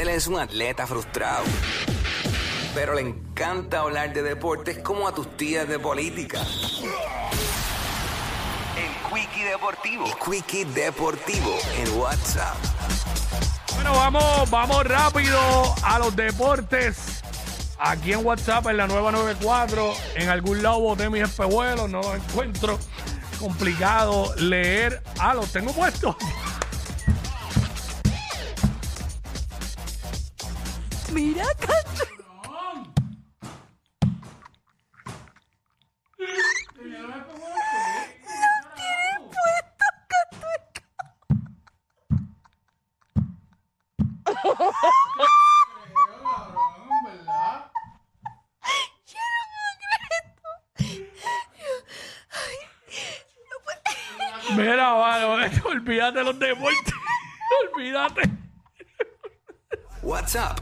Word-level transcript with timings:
Él 0.00 0.08
es 0.08 0.26
un 0.28 0.40
atleta 0.40 0.86
frustrado. 0.86 1.44
Pero 2.74 2.94
le 2.94 3.02
encanta 3.02 3.80
hablar 3.80 4.14
de 4.14 4.22
deportes 4.22 4.78
como 4.78 5.06
a 5.06 5.14
tus 5.14 5.36
tías 5.36 5.68
de 5.68 5.78
política. 5.78 6.40
El 8.78 9.12
Quickie 9.12 9.44
Deportivo. 9.44 10.06
El 10.06 10.14
Quickie 10.14 10.64
Deportivo 10.64 11.54
en 11.76 11.98
WhatsApp. 11.98 12.56
Bueno, 13.74 13.92
vamos, 13.92 14.48
vamos 14.48 14.86
rápido 14.86 15.38
a 15.82 15.98
los 15.98 16.16
deportes. 16.16 17.22
Aquí 17.78 18.14
en 18.14 18.24
WhatsApp, 18.24 18.68
en 18.68 18.78
la 18.78 18.86
nueva 18.86 19.12
94, 19.12 19.92
en 20.14 20.30
algún 20.30 20.62
lado 20.62 20.80
boté 20.80 21.10
mis 21.10 21.24
espejuelos, 21.24 21.90
no 21.90 22.00
los 22.00 22.14
encuentro. 22.14 22.78
Complicado 23.38 24.34
leer. 24.36 25.02
Ah, 25.18 25.34
los 25.34 25.52
tengo 25.52 25.74
puestos. 25.74 26.16
Mira, 31.12 31.44
Cacho. 31.58 32.04
Mira, 54.56 54.92
vale, 54.92 55.50
olvídate 55.64 56.22
los 56.22 56.38
deportes. 56.38 56.94
olvídate. 57.74 58.22
WhatsApp 60.02 60.60